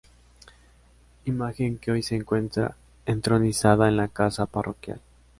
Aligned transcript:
Imagen 1.25 1.77
que 1.77 1.91
hoy 1.91 2.01
se 2.01 2.15
encuentra 2.15 2.75
entronizada 3.05 3.87
en 3.87 3.97
la 3.97 4.07
Casa 4.07 4.47
Parroquial. 4.47 4.99